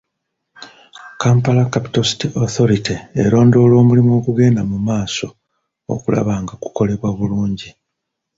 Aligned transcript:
Kampala 1.23 1.63
Capital 1.73 2.03
City 2.09 2.27
Authority 2.43 2.95
erondoola 3.23 3.73
omulimu 3.81 4.09
ogugenda 4.17 4.61
mu 4.71 4.77
maaso 4.87 5.27
okulaba 5.93 6.33
nga 6.43 6.53
gukolebwa 6.63 7.09
bulungi. 7.17 7.69